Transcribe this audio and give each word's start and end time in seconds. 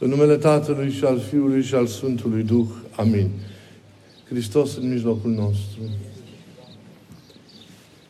În 0.00 0.08
numele 0.08 0.36
Tatălui 0.36 0.90
și 0.90 1.04
al 1.04 1.18
Fiului 1.18 1.62
și 1.62 1.74
al 1.74 1.86
Sfântului 1.86 2.42
Duh. 2.42 2.66
Amin. 2.96 3.28
Hristos 4.28 4.76
în 4.76 4.88
mijlocul 4.88 5.30
nostru. 5.30 5.80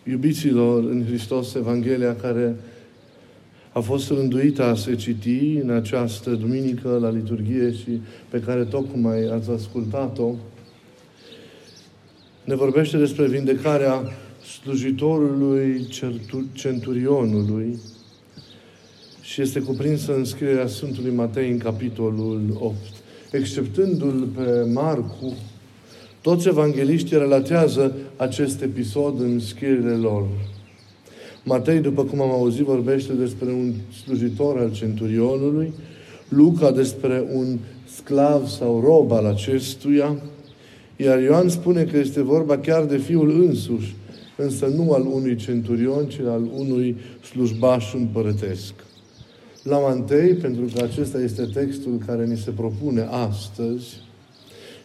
Iubiților 0.04 0.84
în 0.84 1.04
Hristos, 1.06 1.54
Evanghelia 1.54 2.16
care 2.16 2.56
a 3.72 3.80
fost 3.80 4.10
rânduită 4.10 4.64
a 4.64 4.74
se 4.74 4.94
citi 4.94 5.58
în 5.62 5.70
această 5.70 6.30
duminică 6.30 6.98
la 7.00 7.10
liturghie 7.10 7.72
și 7.72 8.00
pe 8.28 8.40
care 8.40 8.64
tocmai 8.64 9.28
ați 9.32 9.50
ascultat-o, 9.50 10.34
ne 12.44 12.54
vorbește 12.54 12.96
despre 12.96 13.26
vindecarea 13.26 14.02
slujitorului 14.62 15.86
centurionului 16.52 17.78
și 19.38 19.44
este 19.44 19.60
cuprinsă 19.60 20.14
în 20.14 20.24
scrierea 20.24 20.66
Sfântului 20.66 21.14
Matei 21.14 21.50
în 21.50 21.58
capitolul 21.58 22.40
8. 22.60 22.74
Exceptându-l 23.30 24.28
pe 24.36 24.70
Marcu, 24.72 25.36
toți 26.20 26.48
evangeliștii 26.48 27.18
relatează 27.18 27.96
acest 28.16 28.62
episod 28.62 29.20
în 29.20 29.40
scrierile 29.40 29.92
lor. 29.92 30.26
Matei, 31.44 31.78
după 31.80 32.04
cum 32.04 32.20
am 32.20 32.30
auzit, 32.30 32.64
vorbește 32.64 33.12
despre 33.12 33.48
un 33.48 33.72
slujitor 34.04 34.58
al 34.58 34.72
centurionului, 34.72 35.72
Luca 36.28 36.70
despre 36.70 37.24
un 37.34 37.58
sclav 37.96 38.46
sau 38.46 38.80
rob 38.80 39.12
al 39.12 39.26
acestuia, 39.26 40.16
iar 40.96 41.20
Ioan 41.22 41.48
spune 41.48 41.84
că 41.84 41.96
este 41.96 42.22
vorba 42.22 42.58
chiar 42.58 42.84
de 42.84 42.96
fiul 42.96 43.44
însuși, 43.46 43.94
însă 44.36 44.66
nu 44.66 44.92
al 44.92 45.06
unui 45.12 45.36
centurion, 45.36 46.06
ci 46.06 46.20
al 46.26 46.48
unui 46.56 46.96
slujbaș 47.20 47.94
împărătesc. 47.94 48.86
La 49.62 49.92
întâi, 49.92 50.34
pentru 50.34 50.64
că 50.74 50.82
acesta 50.82 51.20
este 51.20 51.44
textul 51.52 52.02
care 52.06 52.26
ni 52.26 52.36
se 52.36 52.50
propune 52.50 53.08
astăzi, 53.10 54.02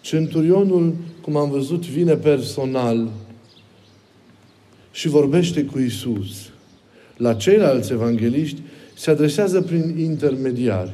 centurionul, 0.01 0.95
cum 1.21 1.35
am 1.35 1.49
văzut, 1.49 1.85
vine 1.85 2.15
personal 2.15 3.09
și 4.91 5.07
vorbește 5.07 5.63
cu 5.63 5.79
Isus. 5.79 6.49
La 7.17 7.33
ceilalți 7.33 7.91
evangeliști 7.91 8.61
se 8.95 9.11
adresează 9.11 9.61
prin 9.61 9.97
intermediari. 9.97 10.91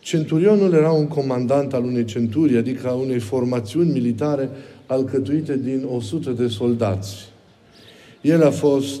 Centurionul 0.00 0.72
era 0.72 0.90
un 0.90 1.06
comandant 1.06 1.72
al 1.72 1.84
unei 1.84 2.04
centuri, 2.04 2.56
adică 2.56 2.88
a 2.88 2.92
unei 2.92 3.18
formațiuni 3.18 3.90
militare 3.90 4.50
alcătuite 4.86 5.56
din 5.56 5.86
100 5.90 6.30
de 6.30 6.46
soldați. 6.48 7.16
El 8.20 8.44
a 8.44 8.50
fost 8.50 9.00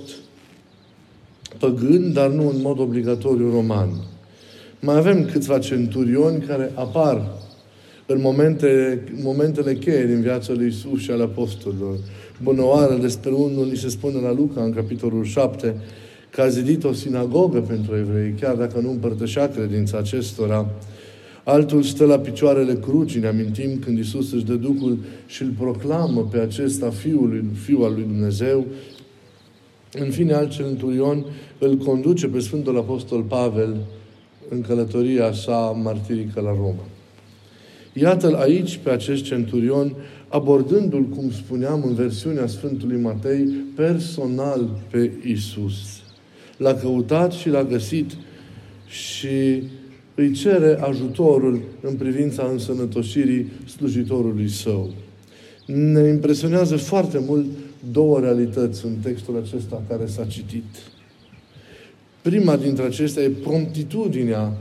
păgân, 1.58 2.12
dar 2.12 2.30
nu 2.30 2.48
în 2.48 2.60
mod 2.60 2.78
obligatoriu 2.78 3.50
roman. 3.50 3.88
Mai 4.80 4.96
avem 4.96 5.24
câțiva 5.24 5.58
centurioni 5.58 6.40
care 6.40 6.72
apar 6.74 7.36
în 8.06 8.20
momente, 8.20 9.02
momentele 9.22 9.74
cheie 9.74 10.06
din 10.06 10.20
viața 10.20 10.52
lui 10.52 10.66
Isus 10.66 11.00
și 11.00 11.10
al 11.10 11.20
apostolilor. 11.20 11.96
Bunăoară 12.42 12.98
despre 13.00 13.30
unul, 13.30 13.66
ni 13.66 13.76
se 13.76 13.88
spune 13.88 14.20
la 14.20 14.32
Luca, 14.32 14.62
în 14.62 14.72
capitolul 14.72 15.24
7, 15.24 15.74
că 16.30 16.40
a 16.40 16.48
zidit 16.48 16.84
o 16.84 16.92
sinagogă 16.92 17.60
pentru 17.60 17.96
evrei, 17.96 18.34
chiar 18.40 18.54
dacă 18.54 18.80
nu 18.80 18.90
împărtășea 18.90 19.48
credința 19.48 19.98
acestora. 19.98 20.70
Altul 21.44 21.82
stă 21.82 22.04
la 22.04 22.18
picioarele 22.18 22.74
crucii, 22.74 23.20
ne 23.20 23.26
amintim 23.26 23.78
când 23.78 23.98
Isus 23.98 24.32
își 24.32 24.44
dă 24.44 24.54
Duhul 24.54 24.98
și 25.26 25.42
îl 25.42 25.52
proclamă 25.58 26.28
pe 26.30 26.38
acesta 26.38 26.90
Fiul, 26.90 27.44
Fiul 27.64 27.84
al 27.84 27.92
lui 27.92 28.02
Dumnezeu. 28.02 28.66
În 29.92 30.10
fine, 30.10 30.32
alt 30.32 30.50
centurion 30.50 31.24
îl 31.58 31.76
conduce 31.76 32.26
pe 32.26 32.38
Sfântul 32.38 32.76
Apostol 32.76 33.22
Pavel 33.22 33.76
în 34.48 34.60
călătoria 34.60 35.32
sa 35.32 35.80
martirică 35.82 36.40
la 36.40 36.50
Roma. 36.50 36.84
Iată-l 37.92 38.34
aici 38.34 38.76
pe 38.82 38.90
acest 38.90 39.24
centurion, 39.24 39.94
abordându-l, 40.28 41.02
cum 41.04 41.30
spuneam 41.30 41.82
în 41.86 41.94
versiunea 41.94 42.46
Sfântului 42.46 43.00
Matei, 43.00 43.44
personal 43.74 44.68
pe 44.90 45.12
Isus. 45.24 46.02
L-a 46.56 46.74
căutat 46.74 47.32
și 47.32 47.48
l-a 47.48 47.64
găsit 47.64 48.10
și 48.86 49.62
îi 50.14 50.32
cere 50.32 50.78
ajutorul 50.80 51.60
în 51.80 51.94
privința 51.94 52.48
însănătoșirii 52.52 53.52
slujitorului 53.76 54.48
său. 54.48 54.90
Ne 55.66 56.08
impresionează 56.08 56.76
foarte 56.76 57.22
mult 57.26 57.46
două 57.92 58.20
realități 58.20 58.86
în 58.86 58.96
textul 59.02 59.42
acesta 59.44 59.82
care 59.88 60.06
s-a 60.06 60.24
citit. 60.24 60.64
Prima 62.22 62.56
dintre 62.56 62.84
acestea 62.84 63.22
e 63.22 63.28
promptitudinea, 63.28 64.52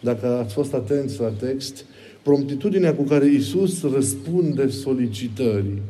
dacă 0.00 0.26
ați 0.26 0.54
fost 0.54 0.74
atenți 0.74 1.20
la 1.20 1.28
text, 1.28 1.84
promptitudinea 2.22 2.94
cu 2.94 3.02
care 3.02 3.26
Isus 3.26 3.82
răspunde 3.82 4.68
solicitării. 4.68 5.82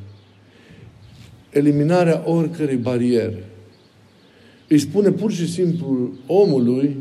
Eliminarea 1.50 2.22
oricărei 2.24 2.76
bariere. 2.76 3.44
Îi 4.68 4.78
spune 4.78 5.10
pur 5.10 5.32
și 5.32 5.50
simplu 5.52 6.12
omului, 6.26 6.96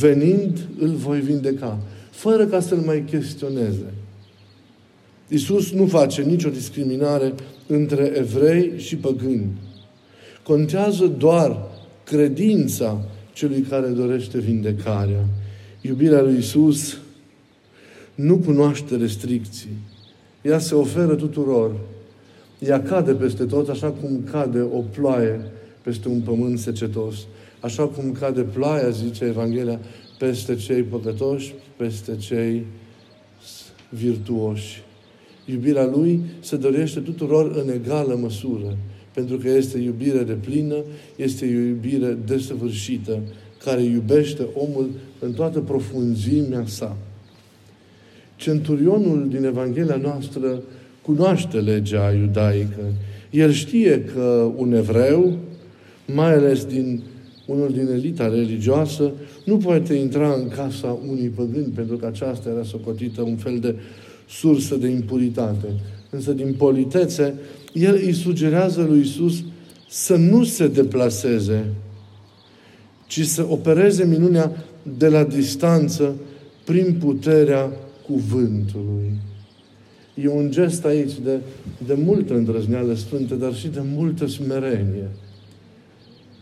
venind, 0.00 0.68
îl 0.78 0.88
voi 0.88 1.20
vindeca. 1.20 1.78
Fără 2.10 2.46
ca 2.46 2.60
să-l 2.60 2.78
mai 2.78 3.04
chestioneze. 3.10 3.92
Isus 5.28 5.72
nu 5.72 5.86
face 5.86 6.22
nicio 6.22 6.48
discriminare 6.48 7.34
între 7.66 8.12
evrei 8.16 8.72
și 8.76 8.96
păgâni. 8.96 9.46
Contează 10.42 11.06
doar 11.06 11.56
credința 12.04 13.04
celui 13.32 13.60
care 13.60 13.86
dorește 13.86 14.38
vindecarea. 14.38 15.26
Iubirea 15.80 16.22
lui 16.22 16.36
Isus 16.38 16.98
nu 18.14 18.36
cunoaște 18.36 18.96
restricții. 18.96 19.76
Ea 20.42 20.58
se 20.58 20.74
oferă 20.74 21.14
tuturor. 21.14 21.76
Ea 22.58 22.82
cade 22.82 23.12
peste 23.12 23.44
tot, 23.44 23.68
așa 23.68 23.90
cum 23.90 24.22
cade 24.30 24.60
o 24.60 24.80
ploaie 24.80 25.40
peste 25.82 26.08
un 26.08 26.20
pământ 26.20 26.58
secetos. 26.58 27.14
Așa 27.60 27.86
cum 27.86 28.12
cade 28.12 28.42
ploaia, 28.42 28.88
zice 28.88 29.24
Evanghelia, 29.24 29.80
peste 30.18 30.54
cei 30.54 30.82
păcătoși, 30.82 31.54
peste 31.76 32.16
cei 32.16 32.66
virtuoși. 33.88 34.82
Iubirea 35.44 35.90
Lui 35.94 36.20
se 36.40 36.56
dorește 36.56 37.00
tuturor 37.00 37.62
în 37.64 37.72
egală 37.72 38.18
măsură, 38.20 38.76
pentru 39.14 39.36
că 39.36 39.48
este 39.48 39.78
iubire 39.78 40.22
de 40.22 40.32
plină, 40.32 40.76
este 41.16 41.46
iubire 41.46 42.18
desăvârșită, 42.26 43.18
care 43.64 43.82
iubește 43.82 44.46
omul 44.54 44.90
în 45.18 45.32
toată 45.32 45.60
profunzimea 45.60 46.62
sa. 46.66 46.96
Centurionul 48.36 49.28
din 49.28 49.44
Evanghelia 49.44 49.96
noastră 49.96 50.62
cunoaște 51.02 51.58
legea 51.58 52.12
iudaică. 52.12 52.92
El 53.30 53.50
știe 53.50 54.04
că 54.14 54.52
un 54.56 54.72
evreu, 54.72 55.38
mai 56.14 56.32
ales 56.32 56.64
din 56.64 57.02
unul 57.46 57.72
din 57.72 57.88
elita 57.92 58.28
religioasă, 58.28 59.12
nu 59.44 59.56
poate 59.56 59.94
intra 59.94 60.32
în 60.32 60.48
casa 60.48 60.98
unui 61.08 61.28
păgân, 61.34 61.72
pentru 61.74 61.96
că 61.96 62.06
aceasta 62.06 62.50
era 62.50 62.62
socotită 62.62 63.22
un 63.22 63.36
fel 63.36 63.58
de 63.58 63.74
sursă 64.28 64.76
de 64.76 64.88
impuritate. 64.88 65.66
Însă, 66.10 66.32
din 66.32 66.54
politețe, 66.58 67.34
el 67.72 67.94
îi 67.94 68.12
sugerează 68.12 68.82
lui 68.82 69.00
Isus 69.00 69.44
să 69.88 70.16
nu 70.16 70.44
se 70.44 70.68
deplaseze, 70.68 71.64
ci 73.06 73.26
să 73.26 73.46
opereze 73.48 74.04
minunea 74.04 74.52
de 74.98 75.08
la 75.08 75.24
distanță 75.24 76.14
prin 76.64 76.96
puterea 76.98 77.72
cuvântului. 78.06 79.10
E 80.14 80.28
un 80.28 80.50
gest 80.50 80.84
aici 80.84 81.18
de, 81.24 81.40
de 81.86 81.94
multă 82.04 82.34
îndrăzneală 82.34 82.94
sfântă, 82.94 83.34
dar 83.34 83.54
și 83.54 83.68
de 83.68 83.80
multă 83.94 84.26
smerenie. 84.26 85.08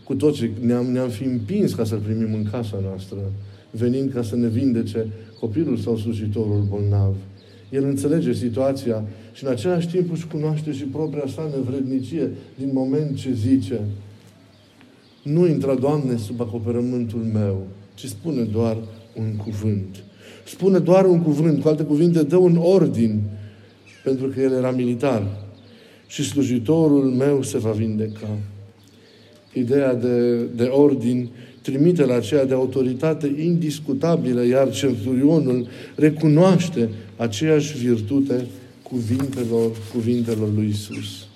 Cu 0.03 0.15
toții 0.15 0.51
ne-am, 0.59 0.85
ne-am 0.85 1.09
fi 1.09 1.23
împins 1.23 1.73
ca 1.73 1.83
să-L 1.83 1.97
primim 1.97 2.33
în 2.33 2.43
casa 2.51 2.79
noastră, 2.81 3.17
venind 3.71 4.13
ca 4.13 4.23
să 4.23 4.35
ne 4.35 4.47
vindece 4.47 5.07
copilul 5.39 5.77
sau 5.77 5.97
slujitorul 5.97 6.65
bolnav. 6.69 7.15
El 7.73 7.83
înțelege 7.83 8.33
situația 8.33 9.03
și 9.33 9.43
în 9.43 9.49
același 9.51 9.87
timp 9.87 10.11
își 10.11 10.27
cunoaște 10.27 10.71
și 10.71 10.83
propria 10.83 11.23
sa 11.27 11.49
nevrednicie 11.55 12.31
din 12.57 12.69
moment 12.73 13.17
ce 13.17 13.31
zice 13.31 13.79
nu 15.23 15.47
intra, 15.47 15.75
Doamne, 15.75 16.17
sub 16.17 16.41
acoperământul 16.41 17.19
meu, 17.33 17.67
ci 17.93 18.05
spune 18.05 18.41
doar 18.41 18.77
un 19.15 19.35
cuvânt. 19.35 20.03
Spune 20.45 20.79
doar 20.79 21.05
un 21.05 21.21
cuvânt, 21.21 21.61
cu 21.61 21.67
alte 21.67 21.83
cuvinte, 21.83 22.23
dă 22.23 22.37
un 22.37 22.57
ordin, 22.57 23.21
pentru 24.03 24.27
că 24.27 24.41
el 24.41 24.51
era 24.51 24.71
militar. 24.71 25.23
Și 26.07 26.23
slujitorul 26.23 27.03
meu 27.03 27.41
se 27.41 27.57
va 27.57 27.71
vindeca. 27.71 28.37
Ideea 29.53 29.93
de, 29.93 30.43
de 30.43 30.63
ordin 30.63 31.29
trimite 31.63 32.05
la 32.05 32.15
aceea 32.15 32.45
de 32.45 32.53
autoritate 32.53 33.35
indiscutabilă, 33.39 34.45
iar 34.45 34.71
centurionul 34.71 35.67
recunoaște 35.95 36.89
aceeași 37.17 37.77
virtute 37.77 38.45
cuvintelor, 38.81 39.71
cuvintelor 39.93 40.53
lui 40.55 40.67
Isus. 40.69 41.27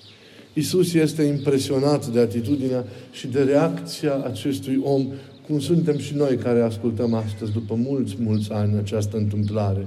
Isus 0.52 0.94
este 0.94 1.22
impresionat 1.22 2.06
de 2.06 2.20
atitudinea 2.20 2.84
și 3.12 3.26
de 3.26 3.42
reacția 3.42 4.22
acestui 4.24 4.80
om 4.82 5.06
cum 5.46 5.60
suntem 5.60 5.98
și 5.98 6.14
noi 6.14 6.36
care 6.36 6.60
ascultăm 6.60 7.14
astăzi, 7.14 7.52
după 7.52 7.74
mulți, 7.74 8.16
mulți 8.18 8.52
ani, 8.52 8.78
această 8.78 9.16
întâmplare. 9.16 9.86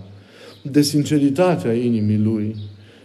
De 0.62 0.82
sinceritatea 0.82 1.74
inimii 1.74 2.18
Lui, 2.18 2.56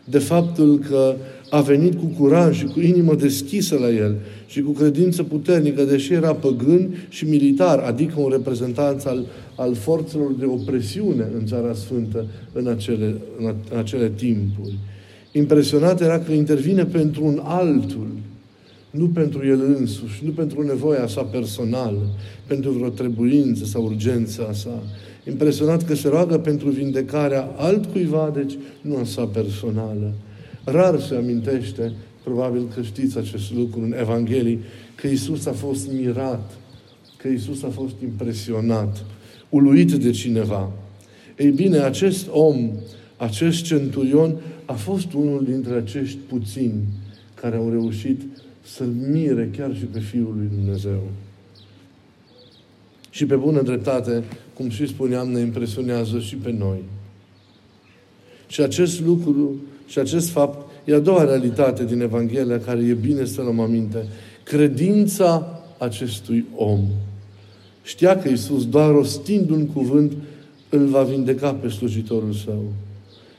de 0.04 0.18
faptul 0.18 0.78
că 0.78 1.14
a 1.50 1.60
venit 1.60 1.94
cu 1.94 2.04
curaj 2.18 2.58
și 2.58 2.64
cu 2.64 2.80
inimă 2.80 3.14
deschisă 3.14 3.78
la 3.78 3.90
El 3.90 4.14
și 4.46 4.60
cu 4.60 4.70
credință 4.70 5.22
puternică, 5.22 5.84
deși 5.84 6.12
era 6.12 6.34
păgân 6.34 6.94
și 7.08 7.24
militar, 7.24 7.78
adică 7.78 8.20
un 8.20 8.30
reprezentant 8.30 9.04
al, 9.04 9.26
al 9.56 9.74
forțelor 9.74 10.32
de 10.38 10.44
opresiune 10.44 11.28
în 11.38 11.46
Țara 11.46 11.74
Sfântă 11.74 12.26
în 12.52 12.66
acele, 12.66 13.14
în 13.38 13.78
acele 13.78 14.12
timpuri. 14.16 14.78
Impresionat 15.32 16.00
era 16.00 16.18
că 16.18 16.32
intervine 16.32 16.84
pentru 16.84 17.24
un 17.24 17.40
altul, 17.44 18.06
nu 18.90 19.06
pentru 19.06 19.46
el 19.46 19.60
însuși, 19.78 20.24
nu 20.24 20.30
pentru 20.30 20.62
nevoia 20.62 21.06
sa 21.06 21.22
personală, 21.22 22.08
pentru 22.46 22.70
vreo 22.70 22.88
trebuință 22.88 23.64
sau 23.64 23.84
urgență 23.84 24.46
a 24.48 24.52
sa. 24.52 24.82
Impresionat 25.28 25.84
că 25.84 25.94
se 25.94 26.08
roagă 26.08 26.38
pentru 26.38 26.68
vindecarea 26.68 27.48
altcuiva, 27.56 28.30
deci 28.34 28.58
nu 28.80 28.96
a 28.96 29.04
sa 29.04 29.24
personală. 29.24 30.12
Rar 30.68 31.00
se 31.00 31.14
amintește, 31.14 31.92
probabil 32.22 32.68
că 32.74 32.82
știți 32.82 33.18
acest 33.18 33.52
lucru 33.52 33.80
în 33.80 33.94
Evanghelii, 33.98 34.60
că 34.94 35.06
Isus 35.06 35.46
a 35.46 35.52
fost 35.52 35.92
mirat, 35.92 36.50
că 37.16 37.28
Isus 37.28 37.62
a 37.62 37.68
fost 37.68 37.94
impresionat, 38.02 39.04
uluit 39.48 39.92
de 39.92 40.10
cineva. 40.10 40.72
Ei 41.38 41.50
bine, 41.50 41.78
acest 41.78 42.26
om, 42.30 42.70
acest 43.16 43.64
centurion, 43.64 44.36
a 44.64 44.72
fost 44.72 45.12
unul 45.12 45.44
dintre 45.44 45.74
acești 45.74 46.18
puțini 46.28 46.82
care 47.34 47.56
au 47.56 47.70
reușit 47.70 48.20
să-L 48.62 48.92
mire 49.10 49.50
chiar 49.56 49.76
și 49.76 49.84
pe 49.84 50.00
Fiul 50.00 50.34
lui 50.36 50.48
Dumnezeu. 50.54 51.02
Și 53.10 53.26
pe 53.26 53.36
bună 53.36 53.62
dreptate, 53.62 54.24
cum 54.54 54.68
și 54.70 54.86
spuneam, 54.86 55.28
ne 55.28 55.40
impresionează 55.40 56.20
și 56.20 56.36
pe 56.36 56.52
noi. 56.52 56.82
Și 58.46 58.60
acest 58.60 59.00
lucru 59.00 59.60
și 59.86 59.98
acest 59.98 60.28
fapt 60.28 60.70
e 60.84 60.94
a 60.94 60.98
doua 60.98 61.24
realitate 61.24 61.84
din 61.84 62.00
Evanghelia 62.00 62.60
care 62.60 62.80
e 62.80 62.92
bine 62.92 63.24
să 63.24 63.42
luăm 63.42 63.60
aminte. 63.60 64.06
Credința 64.42 65.60
acestui 65.78 66.46
om. 66.56 66.80
Știa 67.82 68.18
că 68.18 68.28
Iisus, 68.28 68.68
doar 68.68 68.90
rostind 68.90 69.50
un 69.50 69.66
cuvânt, 69.66 70.12
îl 70.68 70.86
va 70.86 71.02
vindeca 71.02 71.54
pe 71.54 71.68
slujitorul 71.68 72.32
său. 72.32 72.62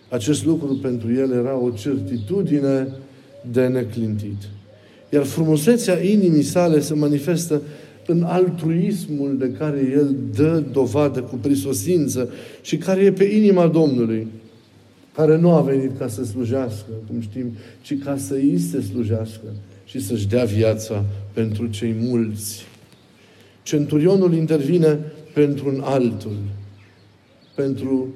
Acest 0.09 0.45
lucru 0.45 0.75
pentru 0.81 1.13
el 1.13 1.31
era 1.31 1.57
o 1.57 1.69
certitudine 1.69 2.88
de 3.51 3.67
neclintit. 3.67 4.49
Iar 5.09 5.23
frumusețea 5.23 6.03
inimii 6.03 6.44
sale 6.44 6.79
se 6.79 6.94
manifestă 6.94 7.61
în 8.05 8.23
altruismul 8.23 9.38
de 9.38 9.51
care 9.51 9.89
el 9.91 10.15
dă 10.35 10.63
dovadă 10.71 11.21
cu 11.21 11.35
prisosință 11.35 12.29
și 12.61 12.77
care 12.77 13.01
e 13.01 13.11
pe 13.11 13.23
inima 13.23 13.67
Domnului, 13.67 14.27
care 15.17 15.37
nu 15.37 15.51
a 15.51 15.61
venit 15.61 15.97
ca 15.97 16.07
să 16.07 16.23
slujească, 16.23 16.89
cum 17.07 17.21
știm, 17.21 17.53
ci 17.81 17.97
ca 17.97 18.17
să 18.17 18.33
îi 18.33 18.59
se 18.59 18.81
slujească 18.81 19.45
și 19.85 19.99
să-și 19.99 20.27
dea 20.27 20.43
viața 20.43 21.05
pentru 21.33 21.67
cei 21.67 21.95
mulți. 21.99 22.65
Centurionul 23.63 24.33
intervine 24.33 24.99
pentru 25.33 25.67
un 25.67 25.81
altul, 25.83 26.35
pentru 27.55 28.07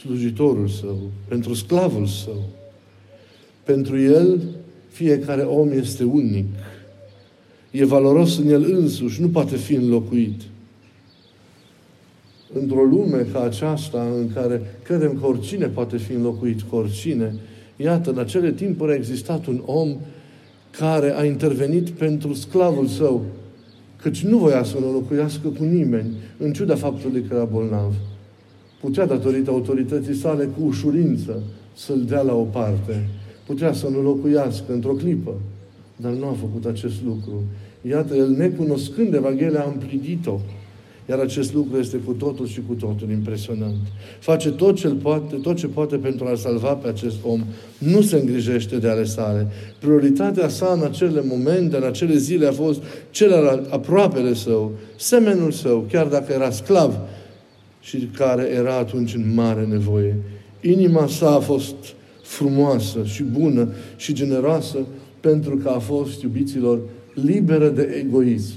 slujitorul 0.00 0.68
său, 0.68 1.10
pentru 1.28 1.54
sclavul 1.54 2.06
său. 2.06 2.42
Pentru 3.64 3.98
el, 3.98 4.40
fiecare 4.88 5.42
om 5.42 5.72
este 5.72 6.04
unic. 6.04 6.46
E 7.70 7.84
valoros 7.84 8.38
în 8.38 8.48
el 8.48 8.72
însuși, 8.72 9.20
nu 9.20 9.28
poate 9.28 9.56
fi 9.56 9.74
înlocuit. 9.74 10.40
Într-o 12.52 12.82
lume 12.82 13.26
ca 13.32 13.42
aceasta, 13.42 14.06
în 14.18 14.32
care 14.32 14.60
credem 14.82 15.18
că 15.20 15.26
oricine 15.26 15.66
poate 15.66 15.96
fi 15.96 16.12
înlocuit 16.12 16.62
cu 16.62 16.76
oricine, 16.76 17.34
iată, 17.76 18.10
în 18.10 18.18
acele 18.18 18.52
timpuri 18.52 18.92
a 18.92 18.94
existat 18.94 19.46
un 19.46 19.62
om 19.64 19.96
care 20.78 21.16
a 21.16 21.24
intervenit 21.24 21.90
pentru 21.90 22.34
sclavul 22.34 22.86
său, 22.86 23.22
căci 24.02 24.24
nu 24.24 24.38
voia 24.38 24.62
să-l 24.62 24.82
înlocuiască 24.86 25.48
cu 25.48 25.64
nimeni, 25.64 26.10
în 26.38 26.52
ciuda 26.52 26.74
faptului 26.74 27.22
că 27.22 27.34
era 27.34 27.44
bolnav. 27.44 27.94
Putea, 28.80 29.06
datorită 29.06 29.50
autorității 29.50 30.14
sale, 30.14 30.44
cu 30.44 30.66
ușurință 30.66 31.42
să-l 31.76 32.04
dea 32.04 32.20
la 32.20 32.34
o 32.34 32.42
parte. 32.42 33.08
Putea 33.46 33.72
să 33.72 33.88
nu 33.88 34.02
locuiască 34.02 34.72
într-o 34.72 34.92
clipă. 34.92 35.34
Dar 35.96 36.12
nu 36.12 36.26
a 36.26 36.32
făcut 36.32 36.64
acest 36.64 37.02
lucru. 37.04 37.42
Iată, 37.88 38.14
el 38.14 38.30
necunoscând 38.30 39.14
Evanghelia 39.14 39.60
a 39.60 39.72
împlinit-o. 39.72 40.38
Iar 41.10 41.18
acest 41.18 41.54
lucru 41.54 41.78
este 41.78 41.96
cu 41.96 42.12
totul 42.12 42.46
și 42.46 42.60
cu 42.68 42.74
totul 42.74 43.10
impresionant. 43.10 43.76
Face 44.18 44.50
tot 44.50 44.76
ce 44.76 44.88
poate, 44.88 45.36
tot 45.36 45.56
ce 45.56 45.66
poate 45.66 45.96
pentru 45.96 46.26
a 46.26 46.34
salva 46.34 46.74
pe 46.74 46.88
acest 46.88 47.16
om. 47.24 47.44
Nu 47.78 48.00
se 48.00 48.16
îngrijește 48.16 48.76
de 48.76 48.88
ale 48.88 49.04
sale. 49.04 49.46
Prioritatea 49.78 50.48
sa 50.48 50.72
în 50.76 50.84
acele 50.84 51.22
momente, 51.28 51.76
în 51.76 51.82
acele 51.82 52.16
zile 52.16 52.46
a 52.46 52.52
fost 52.52 52.82
celălalt, 53.10 53.72
aproapele 53.72 54.34
său, 54.34 54.72
semenul 54.96 55.50
său, 55.50 55.86
chiar 55.90 56.06
dacă 56.06 56.32
era 56.32 56.50
sclav, 56.50 56.98
și 57.80 58.08
care 58.16 58.48
era 58.54 58.76
atunci 58.76 59.14
în 59.14 59.34
mare 59.34 59.66
nevoie. 59.70 60.16
Inima 60.60 61.06
sa 61.06 61.34
a 61.34 61.38
fost 61.38 61.74
frumoasă 62.22 62.98
și 63.04 63.22
bună 63.22 63.68
și 63.96 64.12
generoasă 64.12 64.78
pentru 65.20 65.56
că 65.56 65.68
a 65.68 65.78
fost, 65.78 66.22
iubiților, 66.22 66.80
liberă 67.14 67.68
de 67.68 68.02
egoism. 68.04 68.54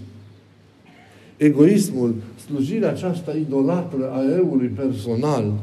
Egoismul, 1.44 2.16
slujirea 2.45 2.90
aceasta 2.90 3.36
idolatră 3.40 4.12
a 4.12 4.36
eului 4.36 4.68
personal, 4.68 5.54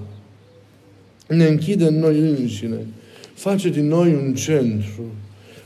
ne 1.28 1.46
închide 1.46 1.84
în 1.84 1.98
noi 1.98 2.18
înșine, 2.18 2.86
face 3.34 3.68
din 3.68 3.88
noi 3.88 4.14
un 4.14 4.34
centru, 4.34 5.02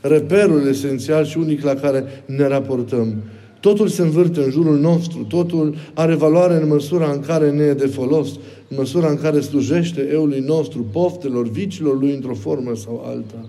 reperul 0.00 0.68
esențial 0.68 1.24
și 1.24 1.38
unic 1.38 1.62
la 1.62 1.74
care 1.74 2.04
ne 2.26 2.46
raportăm. 2.46 3.14
Totul 3.60 3.88
se 3.88 4.02
învârte 4.02 4.40
în 4.40 4.50
jurul 4.50 4.78
nostru, 4.78 5.24
totul 5.24 5.74
are 5.94 6.14
valoare 6.14 6.54
în 6.62 6.68
măsura 6.68 7.10
în 7.10 7.20
care 7.20 7.50
ne 7.50 7.62
e 7.62 7.74
de 7.74 7.86
folos, 7.86 8.28
în 8.68 8.76
măsura 8.76 9.08
în 9.08 9.16
care 9.16 9.40
slujește 9.40 10.08
eului 10.12 10.40
nostru, 10.40 10.86
poftelor, 10.92 11.50
vicilor 11.50 12.00
lui 12.00 12.14
într-o 12.14 12.34
formă 12.34 12.74
sau 12.74 13.04
alta. 13.06 13.48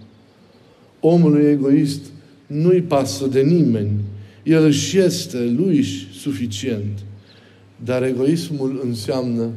Omul 1.00 1.46
egoist 1.46 2.02
nu-i 2.48 2.82
pasă 2.82 3.28
de 3.28 3.42
nimeni. 3.42 3.92
El 4.44 4.64
își 4.64 4.98
este 4.98 5.54
lui 5.58 5.84
suficient. 6.26 7.00
Dar 7.84 8.04
egoismul 8.04 8.82
înseamnă 8.84 9.50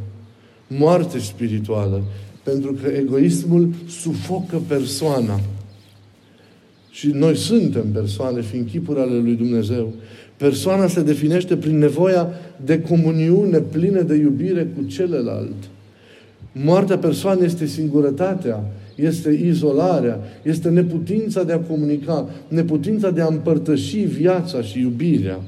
moarte 0.66 1.18
spirituală. 1.18 2.02
Pentru 2.42 2.72
că 2.72 2.88
egoismul 2.88 3.68
sufocă 3.88 4.60
persoana. 4.66 5.40
Și 6.90 7.06
noi 7.06 7.36
suntem 7.36 7.86
persoane, 7.92 8.40
fiind 8.42 8.68
chipuri 8.68 9.00
ale 9.00 9.18
lui 9.18 9.34
Dumnezeu. 9.34 9.92
Persoana 10.36 10.86
se 10.86 11.02
definește 11.02 11.56
prin 11.56 11.78
nevoia 11.78 12.28
de 12.64 12.80
comuniune 12.80 13.58
plină 13.58 14.02
de 14.02 14.14
iubire 14.14 14.66
cu 14.76 14.82
celălalt. 14.86 15.70
Moartea 16.52 16.98
persoanei 16.98 17.46
este 17.46 17.66
singurătatea, 17.66 18.64
este 18.94 19.30
izolarea, 19.30 20.18
este 20.42 20.68
neputința 20.68 21.42
de 21.42 21.52
a 21.52 21.58
comunica, 21.58 22.28
neputința 22.48 23.10
de 23.10 23.20
a 23.20 23.26
împărtăși 23.26 23.98
viața 23.98 24.62
și 24.62 24.80
iubirea. 24.80 25.40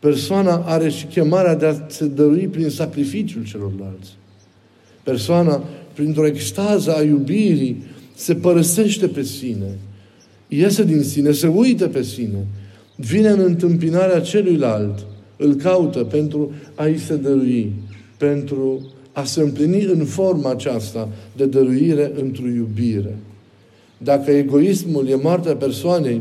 Persoana 0.00 0.56
are 0.56 0.88
și 0.88 1.06
chemarea 1.06 1.54
de 1.54 1.66
a 1.66 1.74
se 1.86 2.06
dărui 2.06 2.46
prin 2.46 2.68
sacrificiul 2.68 3.44
celorlalți. 3.44 4.16
Persoana, 5.02 5.64
printr-o 5.92 6.26
extază 6.26 6.94
a 6.94 7.02
iubirii, 7.02 7.82
se 8.14 8.34
părăsește 8.34 9.08
pe 9.08 9.22
sine 9.22 9.78
iese 10.48 10.84
din 10.84 11.02
sine, 11.02 11.32
se 11.32 11.46
uită 11.46 11.88
pe 11.88 12.02
sine, 12.02 12.46
vine 12.96 13.28
în 13.28 13.40
întâmpinarea 13.40 14.20
celuilalt, 14.20 15.06
îl 15.36 15.54
caută 15.54 16.04
pentru 16.04 16.52
a-i 16.74 16.98
se 16.98 17.16
dărui, 17.16 17.72
pentru 18.16 18.92
a 19.12 19.24
se 19.24 19.40
împlini 19.40 19.82
în 19.84 20.04
forma 20.04 20.50
aceasta 20.50 21.08
de 21.36 21.46
dăruire 21.46 22.12
într-o 22.20 22.46
iubire. 22.46 23.16
Dacă 23.98 24.30
egoismul 24.30 25.08
e 25.08 25.14
moartea 25.14 25.56
persoanei, 25.56 26.20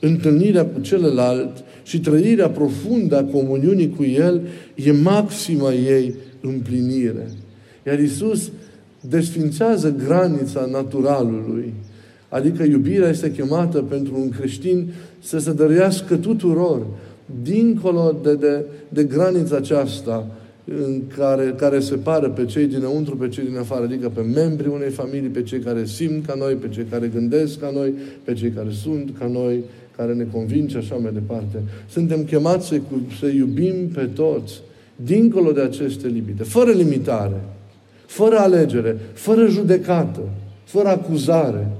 întâlnirea 0.00 0.66
cu 0.66 0.80
celălalt 0.80 1.64
și 1.88 2.00
trăirea 2.00 2.48
profundă 2.48 3.16
a 3.16 3.24
comuniunii 3.24 3.94
cu 3.96 4.04
El 4.04 4.40
e 4.74 4.92
maxima 4.92 5.72
ei 5.72 6.14
împlinire. 6.40 7.28
Iar 7.86 7.98
Isus 7.98 8.50
desfințează 9.00 9.94
granița 10.06 10.68
naturalului. 10.72 11.72
Adică 12.28 12.62
iubirea 12.62 13.08
este 13.08 13.32
chemată 13.32 13.82
pentru 13.82 14.14
un 14.20 14.28
creștin 14.28 14.92
să 15.18 15.38
se 15.38 15.52
dăruiască 15.52 16.16
tuturor, 16.16 16.86
dincolo 17.42 18.18
de, 18.22 18.34
de, 18.34 18.64
de 18.88 19.04
granița 19.04 19.56
aceasta 19.56 20.26
în 20.64 21.02
care, 21.16 21.54
care 21.56 21.80
separă 21.80 22.28
pe 22.28 22.44
cei 22.44 22.66
dinăuntru, 22.66 23.16
pe 23.16 23.28
cei 23.28 23.44
din 23.44 23.56
afară, 23.56 23.84
adică 23.84 24.08
pe 24.08 24.20
membrii 24.20 24.72
unei 24.74 24.90
familii, 24.90 25.28
pe 25.28 25.42
cei 25.42 25.58
care 25.58 25.84
simt 25.84 26.26
ca 26.26 26.34
noi, 26.34 26.54
pe 26.54 26.68
cei 26.68 26.84
care 26.90 27.10
gândesc 27.14 27.60
ca 27.60 27.70
noi, 27.74 27.94
pe 28.24 28.32
cei 28.32 28.50
care 28.50 28.68
sunt 28.70 29.10
ca 29.18 29.26
noi, 29.26 29.64
care 29.98 30.14
ne 30.14 30.26
convinge 30.32 30.78
așa 30.78 30.94
mai 30.94 31.12
departe. 31.12 31.62
Suntem 31.88 32.24
chemați 32.24 32.66
să, 32.66 32.80
să 33.18 33.26
iubim 33.26 33.88
pe 33.94 34.04
toți, 34.04 34.60
dincolo 34.96 35.52
de 35.52 35.60
aceste 35.60 36.08
limite, 36.08 36.42
fără 36.42 36.70
limitare, 36.70 37.40
fără 38.06 38.38
alegere, 38.38 38.98
fără 39.12 39.46
judecată, 39.46 40.20
fără 40.64 40.88
acuzare. 40.88 41.70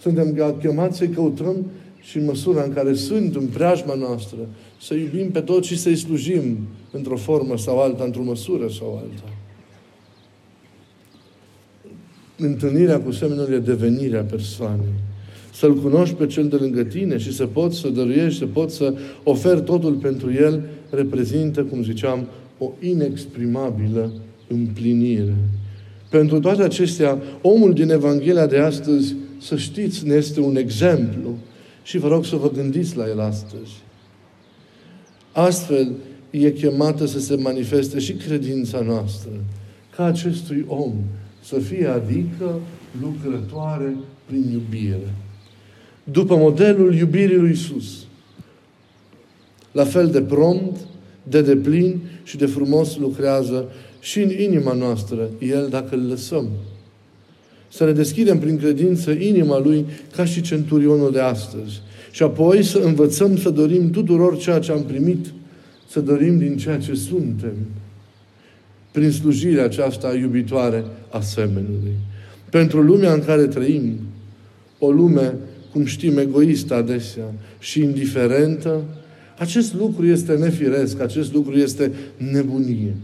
Suntem 0.00 0.56
chemați 0.60 0.96
să-i 0.96 1.08
căutăm 1.08 1.56
și 2.00 2.18
în 2.18 2.24
măsura 2.24 2.62
în 2.62 2.72
care 2.72 2.94
sunt 2.94 3.36
în 3.36 3.46
preajma 3.46 3.94
noastră, 3.94 4.38
să 4.82 4.94
iubim 4.94 5.30
pe 5.30 5.40
toți 5.40 5.68
și 5.68 5.78
să-i 5.78 5.96
slujim 5.96 6.58
într-o 6.90 7.16
formă 7.16 7.56
sau 7.56 7.80
alta, 7.80 8.04
într-o 8.04 8.22
măsură 8.22 8.68
sau 8.68 9.02
alta. 9.02 9.34
Întâlnirea 12.38 13.00
cu 13.00 13.10
semenul 13.10 13.52
e 13.52 13.58
devenirea 13.58 14.22
persoanei. 14.22 15.11
Să-L 15.52 15.74
cunoști 15.74 16.14
pe 16.14 16.26
Cel 16.26 16.48
de 16.48 16.56
lângă 16.56 16.82
tine 16.82 17.18
și 17.18 17.32
să 17.32 17.46
poți 17.46 17.78
să 17.78 17.88
dăruiești, 17.88 18.38
să 18.38 18.46
poți 18.46 18.76
să 18.76 18.94
oferi 19.22 19.62
totul 19.62 19.92
pentru 19.92 20.32
El, 20.32 20.62
reprezintă, 20.90 21.62
cum 21.62 21.82
ziceam, 21.82 22.26
o 22.58 22.70
inexprimabilă 22.80 24.12
împlinire. 24.48 25.34
Pentru 26.10 26.40
toate 26.40 26.62
acestea, 26.62 27.22
omul 27.42 27.72
din 27.72 27.90
Evanghelia 27.90 28.46
de 28.46 28.58
astăzi, 28.58 29.14
să 29.40 29.56
știți, 29.56 30.06
ne 30.06 30.14
este 30.14 30.40
un 30.40 30.56
exemplu 30.56 31.38
și 31.82 31.98
vă 31.98 32.08
rog 32.08 32.24
să 32.24 32.36
vă 32.36 32.50
gândiți 32.50 32.96
la 32.96 33.08
el 33.08 33.20
astăzi. 33.20 33.72
Astfel 35.32 35.92
e 36.30 36.50
chemată 36.50 37.06
să 37.06 37.20
se 37.20 37.36
manifeste 37.36 37.98
și 37.98 38.12
credința 38.12 38.80
noastră, 38.80 39.30
ca 39.96 40.04
acestui 40.04 40.64
om 40.68 40.92
să 41.44 41.58
fie 41.58 41.86
adică 41.86 42.60
lucrătoare 43.00 43.96
prin 44.26 44.50
iubire. 44.52 45.14
După 46.04 46.36
modelul 46.36 46.94
iubirii 46.94 47.36
lui 47.36 47.50
Isus. 47.50 48.06
La 49.72 49.84
fel 49.84 50.10
de 50.10 50.20
prompt, 50.20 50.80
de 51.22 51.42
deplin 51.42 52.00
și 52.22 52.36
de 52.36 52.46
frumos 52.46 52.96
lucrează 52.96 53.68
și 54.00 54.20
în 54.20 54.30
inima 54.30 54.72
noastră 54.72 55.28
El 55.38 55.68
dacă 55.70 55.94
îl 55.94 56.06
lăsăm. 56.08 56.48
Să 57.68 57.84
ne 57.84 57.92
deschidem 57.92 58.38
prin 58.38 58.58
credință 58.58 59.10
inima 59.10 59.58
Lui 59.58 59.86
ca 60.16 60.24
și 60.24 60.40
centurionul 60.40 61.12
de 61.12 61.20
astăzi. 61.20 61.80
Și 62.10 62.22
apoi 62.22 62.62
să 62.62 62.78
învățăm 62.78 63.36
să 63.36 63.50
dorim 63.50 63.90
tuturor 63.90 64.38
ceea 64.38 64.58
ce 64.58 64.72
am 64.72 64.82
primit, 64.82 65.26
să 65.88 66.00
dorim 66.00 66.38
din 66.38 66.56
ceea 66.56 66.78
ce 66.78 66.94
suntem, 66.94 67.54
prin 68.90 69.10
slujirea 69.10 69.64
aceasta 69.64 70.14
iubitoare 70.14 70.84
a 71.10 71.20
semenului. 71.20 71.94
Pentru 72.50 72.82
lumea 72.82 73.12
în 73.12 73.24
care 73.24 73.46
trăim, 73.46 73.98
o 74.78 74.90
lume, 74.90 75.34
cum 75.72 75.84
știm, 75.84 76.18
egoistă 76.18 76.74
adesea 76.74 77.32
și 77.58 77.82
indiferentă, 77.82 78.82
acest 79.38 79.74
lucru 79.74 80.06
este 80.06 80.32
nefiresc, 80.32 81.00
acest 81.00 81.32
lucru 81.32 81.56
este 81.56 81.92
nebunie. 82.32 82.94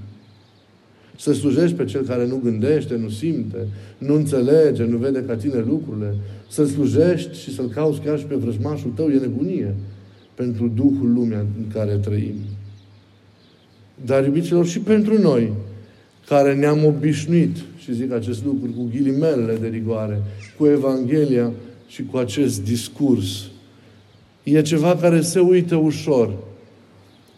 Să 1.16 1.32
slujești 1.32 1.76
pe 1.76 1.84
cel 1.84 2.02
care 2.02 2.26
nu 2.26 2.40
gândește, 2.44 2.96
nu 2.96 3.08
simte, 3.08 3.66
nu 3.98 4.14
înțelege, 4.14 4.84
nu 4.84 4.96
vede 4.96 5.24
ca 5.26 5.36
tine 5.36 5.64
lucrurile. 5.66 6.14
Să 6.48 6.64
slujești 6.64 7.38
și 7.38 7.54
să-l 7.54 7.68
cauți 7.68 8.00
chiar 8.00 8.18
și 8.18 8.24
pe 8.24 8.34
vrăjmașul 8.34 8.90
tău 8.90 9.08
e 9.08 9.18
nebunie 9.18 9.74
pentru 10.34 10.72
Duhul 10.74 11.12
lumea 11.12 11.38
în 11.38 11.68
care 11.72 11.92
trăim. 11.92 12.34
Dar, 14.04 14.24
iubiților, 14.24 14.66
și 14.66 14.78
pentru 14.78 15.20
noi, 15.20 15.52
care 16.26 16.54
ne-am 16.54 16.84
obișnuit, 16.84 17.56
și 17.76 17.94
zic 17.94 18.12
acest 18.12 18.44
lucru 18.44 18.70
cu 18.76 18.88
ghilimelele 18.90 19.56
de 19.60 19.66
rigoare, 19.66 20.22
cu 20.58 20.66
Evanghelia 20.66 21.52
și 21.88 22.04
cu 22.04 22.16
acest 22.16 22.64
discurs, 22.64 23.44
e 24.42 24.62
ceva 24.62 24.96
care 24.96 25.20
se 25.20 25.40
uită 25.40 25.76
ușor, 25.76 26.34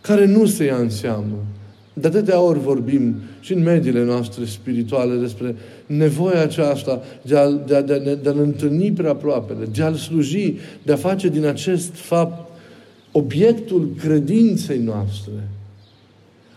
care 0.00 0.26
nu 0.26 0.46
se 0.46 0.64
ia 0.64 0.76
în 0.76 0.90
seamă. 0.90 1.44
De 1.92 2.06
atâtea 2.06 2.40
ori 2.40 2.58
vorbim 2.58 3.14
și 3.40 3.52
în 3.52 3.62
mediile 3.62 4.04
noastre 4.04 4.44
spirituale 4.44 5.16
despre 5.16 5.56
nevoia 5.86 6.42
aceasta 6.42 7.02
de 7.22 7.36
a, 7.36 7.50
de 7.50 7.76
a, 7.76 7.82
de 7.82 7.92
a, 7.92 8.14
de 8.14 8.28
a 8.28 8.32
întâlni 8.32 8.92
prea 8.92 9.10
aproapele, 9.10 9.64
de 9.64 9.82
a-L 9.82 9.94
sluji, 9.94 10.54
de 10.82 10.92
a 10.92 10.96
face 10.96 11.28
din 11.28 11.46
acest 11.46 11.94
fapt 11.94 12.50
obiectul 13.12 13.94
credinței 13.98 14.78
noastre. 14.78 15.32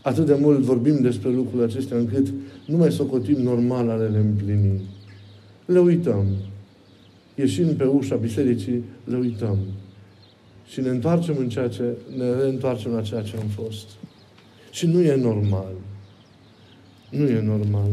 Atât 0.02 0.26
de 0.26 0.38
mult 0.40 0.60
vorbim 0.60 1.02
despre 1.02 1.30
lucrurile 1.30 1.64
acestea 1.64 1.98
încât 1.98 2.28
nu 2.66 2.78
mai 2.78 2.92
socotim 2.92 3.42
normal 3.42 3.90
ale 3.90 4.08
le 4.08 4.18
împlini. 4.18 4.82
Le 5.66 5.80
uităm. 5.80 6.26
Ieșind 7.36 7.72
pe 7.72 7.84
ușa 7.84 8.16
bisericii, 8.16 8.84
le 9.04 9.18
uităm. 9.18 9.58
Și 10.68 10.82
ne 10.82 10.90
întoarcem 10.90 11.36
în 11.38 11.50
ceea 11.50 11.68
ce, 11.68 11.84
ne 12.18 12.34
reîntoarcem 12.42 12.92
la 12.92 13.02
ceea 13.02 13.22
ce 13.22 13.38
am 13.38 13.48
fost. 13.48 13.88
Și 14.72 14.88
nu 14.88 15.02
e 15.02 15.16
normal. 15.16 15.72
Nu 17.10 17.28
e 17.28 17.42
normal. 17.42 17.90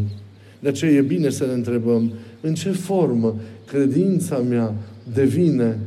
De 0.61 0.68
aceea 0.68 0.92
e 0.92 1.00
bine 1.00 1.30
să 1.30 1.47
ne 1.47 1.52
întrebăm 1.52 2.12
în 2.40 2.54
ce 2.54 2.70
formă 2.70 3.35
credința 3.66 4.38
mea 4.38 4.75
devine 5.12 5.78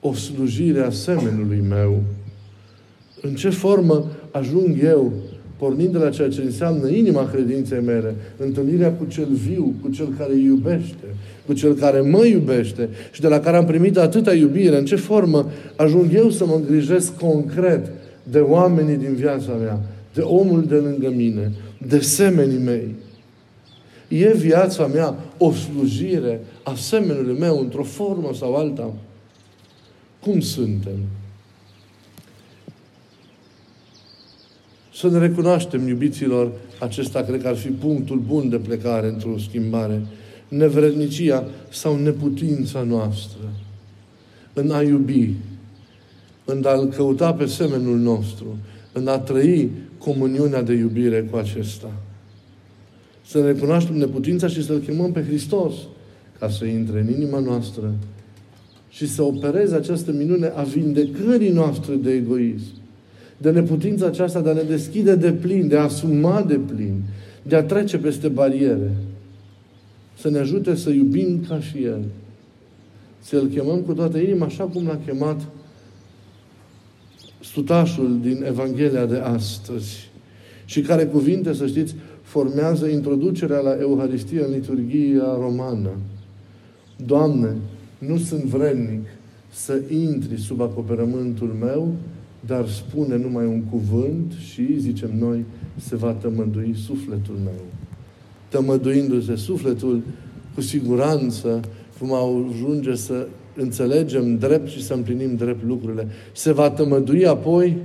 o 0.00 0.12
slujire 0.12 0.80
a 0.80 0.90
semenului 0.90 1.60
meu. 1.60 2.02
În 3.20 3.34
ce 3.34 3.48
formă 3.48 4.10
ajung 4.30 4.82
eu, 4.82 5.12
pornind 5.56 5.92
de 5.92 5.98
la 5.98 6.10
ceea 6.10 6.28
ce 6.28 6.42
înseamnă 6.42 6.88
inima 6.88 7.30
credinței 7.30 7.80
mele, 7.80 8.14
întâlnirea 8.36 8.92
cu 8.92 9.04
cel 9.04 9.28
viu, 9.30 9.74
cu 9.82 9.88
cel 9.90 10.08
care 10.18 10.34
iubește, 10.34 11.06
cu 11.46 11.52
cel 11.52 11.74
care 11.74 12.00
mă 12.00 12.24
iubește 12.24 12.88
și 13.10 13.20
de 13.20 13.28
la 13.28 13.40
care 13.40 13.56
am 13.56 13.64
primit 13.64 13.96
atâta 13.96 14.34
iubire, 14.34 14.78
în 14.78 14.84
ce 14.84 14.96
formă 14.96 15.50
ajung 15.76 16.14
eu 16.14 16.30
să 16.30 16.46
mă 16.46 16.54
îngrijesc 16.54 17.16
concret 17.16 17.90
de 18.22 18.38
oamenii 18.38 18.96
din 18.96 19.14
viața 19.14 19.52
mea, 19.52 19.80
de 20.14 20.20
omul 20.20 20.64
de 20.64 20.74
lângă 20.74 21.12
mine, 21.16 21.52
de 21.86 21.98
semenii 21.98 22.58
mei. 22.64 22.94
E 24.08 24.32
viața 24.32 24.86
mea 24.86 25.16
o 25.38 25.52
slujire 25.52 26.40
a 26.62 26.74
semenului 26.74 27.38
meu 27.38 27.58
într-o 27.60 27.82
formă 27.82 28.30
sau 28.34 28.54
alta? 28.54 28.92
Cum 30.20 30.40
suntem? 30.40 30.98
Să 34.96 35.08
ne 35.08 35.18
recunoaștem, 35.18 35.88
iubiților, 35.88 36.52
acesta 36.80 37.22
cred 37.22 37.42
că 37.42 37.48
ar 37.48 37.56
fi 37.56 37.68
punctul 37.68 38.18
bun 38.18 38.48
de 38.48 38.56
plecare 38.56 39.08
într-o 39.08 39.38
schimbare. 39.38 40.02
Nevrednicia 40.48 41.44
sau 41.70 41.96
neputința 41.96 42.82
noastră 42.82 43.40
în 44.52 44.70
a 44.70 44.82
iubi, 44.82 45.30
în 46.44 46.64
a-L 46.66 46.86
căuta 46.86 47.34
pe 47.34 47.46
semenul 47.46 47.98
nostru, 47.98 48.56
în 48.92 49.08
a 49.08 49.18
trăi 49.18 49.70
comuniunea 49.98 50.62
de 50.62 50.72
iubire 50.72 51.22
cu 51.22 51.36
acesta. 51.36 51.92
Să 53.26 53.38
ne 53.38 53.46
recunoaștem 53.46 53.96
neputința 53.96 54.46
și 54.46 54.64
să-L 54.64 54.78
chemăm 54.78 55.12
pe 55.12 55.24
Hristos 55.24 55.74
ca 56.38 56.48
să 56.48 56.64
intre 56.64 57.00
în 57.00 57.08
inima 57.08 57.38
noastră 57.38 57.94
și 58.88 59.08
să 59.08 59.22
opereze 59.22 59.74
această 59.74 60.12
minune 60.12 60.52
a 60.54 60.62
vindecării 60.62 61.50
noastre 61.50 61.94
de 61.94 62.12
egoism. 62.12 62.84
De 63.36 63.50
neputința 63.50 64.06
aceasta 64.06 64.40
de 64.40 64.50
a 64.50 64.52
ne 64.52 64.62
deschide 64.62 65.14
de 65.14 65.32
plin, 65.32 65.68
de 65.68 65.76
a 65.76 65.82
asuma 65.82 66.42
de 66.42 66.60
plin, 66.74 67.02
de 67.42 67.56
a 67.56 67.62
trece 67.62 67.98
peste 67.98 68.28
bariere. 68.28 68.90
Să 70.18 70.30
ne 70.30 70.38
ajute 70.38 70.74
să 70.74 70.90
iubim 70.90 71.44
ca 71.48 71.60
și 71.60 71.84
El. 71.84 72.02
Să-L 73.20 73.46
chemăm 73.46 73.80
cu 73.80 73.92
toată 73.92 74.18
inima, 74.18 74.46
așa 74.46 74.64
cum 74.64 74.86
l-a 74.86 74.98
chemat 75.06 75.40
stutașul 77.40 78.20
din 78.20 78.44
Evanghelia 78.46 79.06
de 79.06 79.16
astăzi 79.16 80.10
și 80.64 80.80
care 80.80 81.04
cuvinte, 81.04 81.52
să 81.52 81.66
știți, 81.66 81.94
formează 82.22 82.86
introducerea 82.86 83.58
la 83.58 83.76
Euharistie 83.80 84.44
în 84.44 84.50
liturghia 84.50 85.36
romană. 85.40 85.90
Doamne, 87.06 87.56
nu 87.98 88.16
sunt 88.16 88.42
vrednic 88.42 89.06
să 89.52 89.80
intri 89.88 90.40
sub 90.40 90.60
acoperământul 90.60 91.56
meu, 91.60 91.94
dar 92.46 92.68
spune 92.68 93.16
numai 93.16 93.46
un 93.46 93.62
cuvânt 93.62 94.32
și, 94.32 94.78
zicem 94.78 95.10
noi, 95.18 95.44
se 95.76 95.96
va 95.96 96.12
tămădui 96.12 96.74
sufletul 96.86 97.34
meu. 97.44 97.64
Tămăduindu-se 98.48 99.36
sufletul, 99.36 100.02
cu 100.54 100.60
siguranță 100.60 101.60
vom 101.98 102.12
ajunge 102.12 102.94
să 102.94 103.26
înțelegem 103.56 104.38
drept 104.38 104.68
și 104.68 104.82
să 104.82 104.94
împlinim 104.94 105.34
drept 105.34 105.64
lucrurile. 105.64 106.08
Se 106.32 106.52
va 106.52 106.70
tămădui 106.70 107.26
apoi 107.26 107.76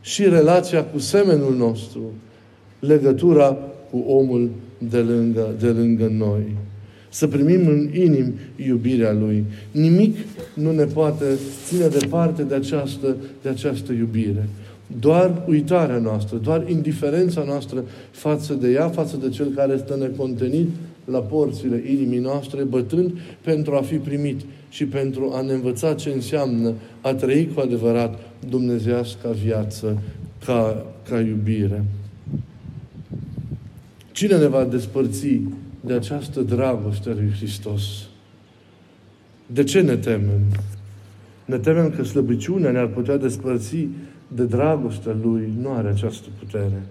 și 0.00 0.28
relația 0.28 0.84
cu 0.84 0.98
semenul 0.98 1.56
nostru, 1.56 2.00
legătura 2.80 3.56
cu 3.90 3.98
omul 4.06 4.50
de 4.78 4.98
lângă, 4.98 5.54
de 5.58 5.68
lângă 5.68 6.06
noi. 6.08 6.56
Să 7.14 7.26
primim 7.26 7.66
în 7.66 7.88
inim 7.92 8.32
iubirea 8.66 9.12
Lui. 9.12 9.44
Nimic 9.70 10.16
nu 10.54 10.72
ne 10.72 10.84
poate 10.84 11.24
ține 11.66 11.86
departe 11.86 12.42
de 12.42 12.54
această, 12.54 13.16
de 13.42 13.48
această 13.48 13.92
iubire. 13.92 14.48
Doar 15.00 15.44
uitarea 15.48 15.98
noastră, 15.98 16.36
doar 16.36 16.70
indiferența 16.70 17.44
noastră 17.46 17.84
față 18.10 18.54
de 18.54 18.70
ea, 18.70 18.88
față 18.88 19.16
de 19.16 19.28
Cel 19.28 19.46
care 19.54 19.76
stă 19.76 19.96
necontenit 20.00 20.68
la 21.04 21.18
porțile 21.18 21.82
inimii 21.90 22.18
noastre, 22.18 22.62
bătrând 22.62 23.18
pentru 23.40 23.74
a 23.74 23.80
fi 23.80 23.96
primit 23.96 24.40
și 24.68 24.84
pentru 24.84 25.32
a 25.34 25.40
ne 25.40 25.52
învăța 25.52 25.94
ce 25.94 26.10
înseamnă 26.10 26.72
a 27.00 27.14
trăi 27.14 27.50
cu 27.54 27.60
adevărat 27.60 28.18
dumnezească 28.48 29.34
viață 29.44 30.02
ca, 30.44 30.86
ca 31.08 31.20
iubire. 31.20 31.84
Cine 34.12 34.38
ne 34.38 34.46
va 34.46 34.64
despărți 34.64 35.26
de 35.86 35.92
această 35.92 36.40
dragoste 36.40 37.10
a 37.10 37.12
lui 37.12 37.30
Hristos? 37.36 38.08
De 39.46 39.64
ce 39.64 39.80
ne 39.80 39.96
temem? 39.96 40.40
Ne 41.44 41.58
temem 41.58 41.90
că 41.90 42.02
slăbiciunea 42.02 42.70
ne-ar 42.70 42.86
putea 42.86 43.16
despărți 43.16 43.88
de 44.28 44.44
dragostea 44.44 45.16
Lui. 45.22 45.52
Nu 45.60 45.72
are 45.72 45.88
această 45.88 46.28
putere. 46.38 46.82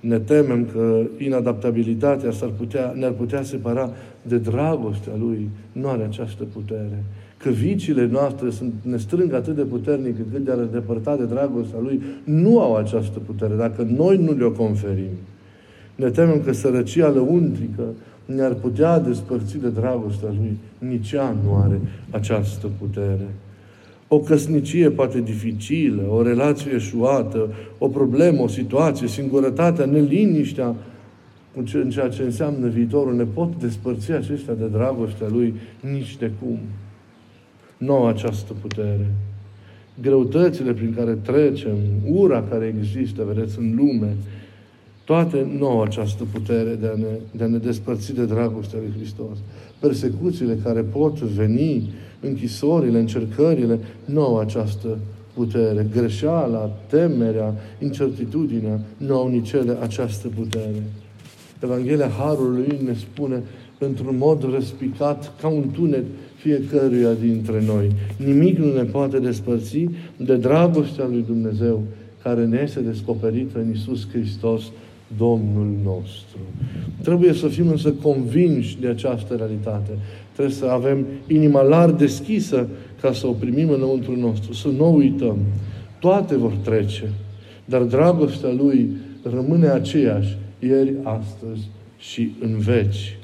Ne 0.00 0.18
temem 0.18 0.64
că 0.72 1.02
inadaptabilitatea 1.18 2.30
s-ar 2.30 2.48
putea, 2.48 2.92
ne-ar 2.96 3.12
putea 3.12 3.42
separa 3.42 3.90
de 4.22 4.38
dragostea 4.38 5.12
Lui. 5.18 5.50
Nu 5.72 5.88
are 5.88 6.02
această 6.02 6.44
putere. 6.44 7.04
Că 7.36 7.50
viciile 7.50 8.06
noastre 8.06 8.50
sunt, 8.50 8.72
ne 8.82 8.96
strâng 8.96 9.32
atât 9.32 9.54
de 9.54 9.62
puternic 9.62 10.16
cât 10.16 10.44
de 10.44 10.50
a 10.50 10.56
depărta 10.56 11.16
de 11.16 11.24
dragostea 11.24 11.78
Lui, 11.80 12.02
nu 12.24 12.60
au 12.60 12.76
această 12.76 13.18
putere. 13.18 13.54
Dacă 13.54 13.82
noi 13.82 14.16
nu 14.16 14.32
le-o 14.32 14.50
conferim. 14.50 15.10
Ne 15.94 16.10
temem 16.10 16.42
că 16.42 16.52
sărăcia 16.52 17.08
lăuntrică 17.08 17.84
ne-ar 18.24 18.54
putea 18.54 18.98
despărți 18.98 19.58
de 19.58 19.68
dragostea 19.68 20.28
Lui. 20.28 20.58
Nici 20.78 21.12
ea 21.12 21.36
nu 21.44 21.56
are 21.56 21.80
această 22.10 22.66
putere. 22.78 23.28
O 24.08 24.18
căsnicie 24.18 24.90
poate 24.90 25.20
dificilă, 25.20 26.02
o 26.10 26.22
relație 26.22 26.72
eșuată, 26.72 27.48
o 27.78 27.88
problemă, 27.88 28.42
o 28.42 28.48
situație, 28.48 29.08
singurătatea, 29.08 29.84
neliniștea, 29.84 30.74
în 31.56 31.90
ceea 31.90 32.08
ce 32.08 32.22
înseamnă 32.22 32.66
viitorul, 32.66 33.14
ne 33.14 33.24
pot 33.24 33.60
despărți 33.60 34.12
acestea 34.12 34.54
de 34.54 34.66
dragostea 34.66 35.26
Lui 35.30 35.54
nici 35.92 36.16
de 36.16 36.30
cum. 36.40 36.58
Nu 37.76 37.92
au 37.92 38.06
această 38.06 38.52
putere. 38.60 39.06
Greutățile 40.02 40.72
prin 40.72 40.94
care 40.94 41.12
trecem, 41.12 41.76
ura 42.06 42.42
care 42.42 42.74
există, 42.78 43.24
vedeți, 43.34 43.58
în 43.58 43.74
lume, 43.76 44.16
toate 45.04 45.46
nu 45.58 45.66
au 45.66 45.82
această 45.82 46.24
putere 46.32 46.74
de 46.80 46.86
a, 46.86 46.96
ne, 46.96 47.18
de 47.30 47.44
a 47.44 47.46
ne 47.46 47.58
despărți 47.58 48.14
de 48.14 48.24
dragostea 48.24 48.78
lui 48.78 48.92
Hristos. 48.96 49.38
Persecuțiile 49.80 50.58
care 50.62 50.80
pot 50.80 51.18
veni, 51.18 51.92
închisorile, 52.20 52.98
încercările, 52.98 53.78
nu 54.04 54.22
au 54.22 54.38
această 54.38 54.98
putere. 55.34 55.86
Greșeala, 55.92 56.70
temerea, 56.86 57.54
incertitudinea 57.82 58.80
nu 58.96 59.14
au 59.14 59.28
nici 59.28 59.52
ele 59.52 59.76
această 59.80 60.28
putere. 60.28 60.82
Evanghelia 61.62 62.08
Harului 62.08 62.78
ne 62.84 62.94
spune 62.94 63.42
într-un 63.78 64.16
mod 64.16 64.52
răspicat, 64.52 65.32
ca 65.40 65.48
un 65.48 65.70
tunet 65.72 66.04
fiecăruia 66.36 67.12
dintre 67.12 67.62
noi. 67.66 67.90
Nimic 68.16 68.58
nu 68.58 68.72
ne 68.72 68.82
poate 68.82 69.18
despărți 69.18 69.88
de 70.16 70.36
dragostea 70.36 71.06
lui 71.06 71.24
Dumnezeu 71.26 71.82
care 72.22 72.44
ne 72.44 72.60
este 72.62 72.80
descoperită 72.80 73.58
în 73.58 73.70
Isus 73.70 74.08
Hristos, 74.08 74.62
Domnul 75.18 75.68
nostru. 75.84 76.38
Trebuie 77.02 77.32
să 77.32 77.48
fim 77.48 77.68
însă 77.68 77.92
convinși 77.92 78.80
de 78.80 78.88
această 78.88 79.34
realitate. 79.34 79.90
Trebuie 80.32 80.54
să 80.54 80.66
avem 80.66 81.06
inima 81.26 81.62
larg 81.62 81.96
deschisă 81.96 82.68
ca 83.00 83.12
să 83.12 83.26
o 83.26 83.32
primim 83.32 83.70
înăuntru 83.70 84.16
nostru, 84.16 84.52
să 84.52 84.68
nu 84.68 84.94
uităm. 84.94 85.36
Toate 85.98 86.36
vor 86.36 86.52
trece, 86.52 87.10
dar 87.64 87.82
dragostea 87.82 88.52
Lui 88.52 88.90
rămâne 89.22 89.68
aceeași 89.68 90.36
ieri, 90.58 90.94
astăzi 91.02 91.68
și 91.98 92.34
în 92.40 92.58
veci. 92.58 93.18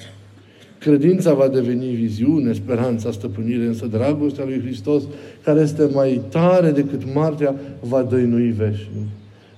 Credința 0.78 1.34
va 1.34 1.48
deveni 1.48 1.86
viziune, 1.86 2.52
speranța, 2.52 3.10
stăpânire, 3.10 3.64
însă 3.64 3.86
dragostea 3.86 4.44
lui 4.44 4.60
Hristos, 4.60 5.02
care 5.44 5.60
este 5.60 5.88
mai 5.92 6.20
tare 6.28 6.70
decât 6.70 7.14
moartea, 7.14 7.54
va 7.80 8.02
dăinui 8.02 8.50
veșnic. 8.50 9.06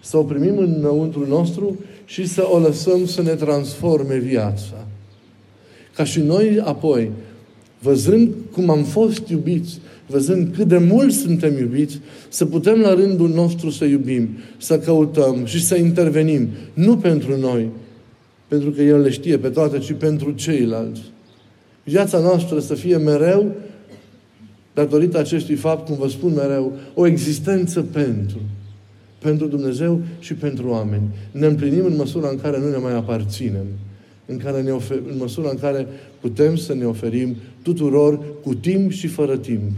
Să 0.00 0.16
o 0.16 0.22
primim 0.22 0.58
înăuntru 0.58 1.26
nostru 1.28 1.78
și 2.04 2.26
să 2.26 2.46
o 2.50 2.58
lăsăm 2.58 3.06
să 3.06 3.22
ne 3.22 3.34
transforme 3.34 4.16
viața. 4.16 4.86
Ca 5.94 6.04
și 6.04 6.20
noi 6.20 6.60
apoi, 6.64 7.10
văzând 7.78 8.28
cum 8.52 8.70
am 8.70 8.84
fost 8.84 9.28
iubiți, 9.28 9.78
văzând 10.06 10.54
cât 10.56 10.68
de 10.68 10.78
mult 10.78 11.12
suntem 11.12 11.58
iubiți, 11.58 12.00
să 12.28 12.46
putem 12.46 12.80
la 12.80 12.94
rândul 12.94 13.28
nostru 13.28 13.70
să 13.70 13.84
iubim, 13.84 14.28
să 14.56 14.78
căutăm 14.78 15.44
și 15.44 15.64
să 15.64 15.76
intervenim. 15.76 16.48
Nu 16.74 16.96
pentru 16.96 17.38
noi, 17.38 17.68
pentru 18.48 18.70
că 18.70 18.82
El 18.82 19.00
le 19.00 19.10
știe 19.10 19.38
pe 19.38 19.48
toate, 19.48 19.78
ci 19.78 19.92
pentru 19.92 20.30
ceilalți. 20.30 21.00
Viața 21.84 22.18
noastră 22.18 22.58
să 22.58 22.74
fie 22.74 22.96
mereu, 22.96 23.54
datorită 24.74 25.18
acestui 25.18 25.54
fapt, 25.54 25.86
cum 25.86 25.96
vă 25.96 26.08
spun 26.08 26.32
mereu, 26.34 26.72
o 26.94 27.06
existență 27.06 27.82
pentru 27.82 28.40
pentru 29.22 29.46
Dumnezeu 29.46 30.00
și 30.18 30.34
pentru 30.34 30.68
oameni. 30.68 31.02
Ne 31.32 31.46
împlinim 31.46 31.84
în 31.84 31.96
măsura 31.96 32.28
în 32.28 32.38
care 32.40 32.58
nu 32.58 32.70
ne 32.70 32.76
mai 32.76 32.94
aparținem. 32.94 33.66
În, 34.26 34.36
care 34.36 34.62
ne 34.62 34.70
ofer, 34.70 34.98
în 35.10 35.16
măsura 35.18 35.50
în 35.50 35.58
care 35.58 35.86
putem 36.20 36.56
să 36.56 36.74
ne 36.74 36.84
oferim 36.84 37.34
tuturor 37.62 38.20
cu 38.42 38.54
timp 38.54 38.90
și 38.90 39.06
fără 39.06 39.36
timp. 39.36 39.70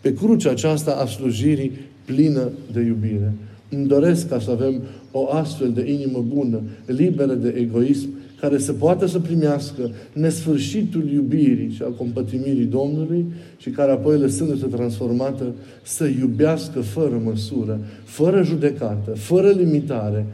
Pe 0.00 0.14
crucea 0.14 0.50
aceasta 0.50 0.92
a 0.92 1.06
slujirii 1.06 1.72
plină 2.04 2.50
de 2.72 2.80
iubire. 2.80 3.32
Îmi 3.68 3.86
doresc 3.86 4.28
ca 4.28 4.40
să 4.40 4.50
avem 4.50 4.82
o 5.10 5.32
astfel 5.32 5.72
de 5.72 5.90
inimă 5.90 6.24
bună, 6.28 6.60
liberă 6.86 7.34
de 7.34 7.54
egoism, 7.58 8.08
care 8.40 8.58
să 8.58 8.72
poată 8.72 9.06
să 9.06 9.20
primească 9.20 9.90
nesfârșitul 10.12 11.10
iubirii 11.10 11.70
și 11.70 11.82
al 11.82 11.94
compătimirii 11.94 12.64
Domnului 12.64 13.26
și 13.56 13.70
care 13.70 13.92
apoi, 13.92 14.18
lăsându-se 14.18 14.66
transformată, 14.66 15.54
să 15.82 16.06
iubească 16.06 16.80
fără 16.80 17.20
măsură, 17.24 17.80
fără 18.04 18.42
judecată, 18.42 19.10
fără 19.14 19.50
limitare, 19.50 20.26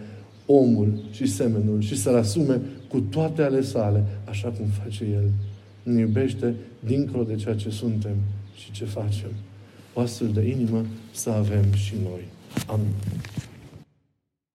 omul 0.47 0.93
și 1.11 1.27
semenul 1.27 1.81
și 1.81 1.97
să-l 1.97 2.17
asume 2.17 2.61
cu 2.89 3.01
toate 3.01 3.43
ale 3.43 3.63
sale, 3.63 4.05
așa 4.25 4.49
cum 4.49 4.67
face 4.85 5.05
El. 5.05 5.31
Ne 5.83 6.01
iubește 6.01 6.55
dincolo 6.87 7.23
de 7.23 7.35
ceea 7.35 7.55
ce 7.55 7.71
suntem 7.71 8.15
și 8.55 8.73
ce 8.73 8.85
facem. 8.85 9.31
O 9.95 10.01
astfel 10.01 10.31
de 10.35 10.49
inimă 10.49 10.85
să 11.13 11.31
avem 11.31 11.65
și 11.75 11.95
noi. 12.03 12.21
Amin. 12.67 12.95